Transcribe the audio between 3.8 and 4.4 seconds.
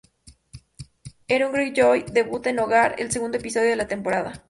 temporada.